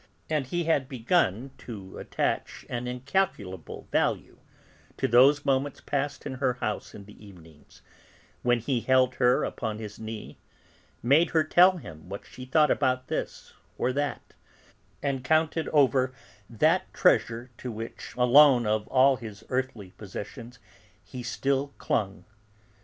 And 0.31 0.47
he 0.47 0.63
had 0.63 0.89
begun 0.89 1.51
to 1.59 1.99
attach 1.99 2.65
an 2.71 2.87
incalculable 2.87 3.87
value 3.91 4.39
to 4.97 5.07
those 5.07 5.45
moments 5.45 5.79
passed 5.79 6.25
in 6.25 6.33
her 6.41 6.53
house 6.53 6.95
in 6.95 7.05
the 7.05 7.23
evenings, 7.23 7.83
when 8.41 8.57
he 8.61 8.79
held 8.79 9.13
her 9.21 9.43
upon 9.43 9.77
his 9.77 9.99
knee, 9.99 10.39
made 11.03 11.29
her 11.29 11.43
tell 11.43 11.77
him 11.77 12.09
what 12.09 12.25
she 12.25 12.45
thought 12.45 12.71
about 12.71 13.09
this 13.09 13.53
or 13.77 13.93
that, 13.93 14.33
and 15.03 15.23
counted 15.23 15.67
over 15.67 16.13
that 16.49 16.91
treasure 16.95 17.51
to 17.59 17.71
which, 17.71 18.15
alone 18.17 18.65
of 18.65 18.87
all 18.87 19.17
his 19.17 19.43
earthly 19.49 19.91
possessions, 19.97 20.57
he 21.03 21.21
still 21.21 21.75
clung. 21.77 22.25